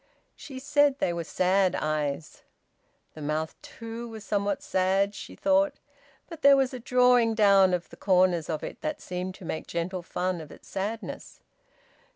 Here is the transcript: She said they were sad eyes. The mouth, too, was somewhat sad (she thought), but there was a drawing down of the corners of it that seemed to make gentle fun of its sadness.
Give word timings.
She 0.35 0.57
said 0.57 0.97
they 0.97 1.13
were 1.13 1.23
sad 1.23 1.75
eyes. 1.75 2.41
The 3.13 3.21
mouth, 3.21 3.53
too, 3.61 4.09
was 4.09 4.23
somewhat 4.25 4.63
sad 4.63 5.13
(she 5.13 5.35
thought), 5.35 5.75
but 6.27 6.41
there 6.41 6.57
was 6.57 6.73
a 6.73 6.79
drawing 6.79 7.35
down 7.35 7.71
of 7.71 7.87
the 7.91 7.97
corners 7.97 8.49
of 8.49 8.63
it 8.63 8.81
that 8.81 8.99
seemed 8.99 9.35
to 9.35 9.45
make 9.45 9.67
gentle 9.67 10.01
fun 10.01 10.41
of 10.41 10.49
its 10.51 10.67
sadness. 10.67 11.41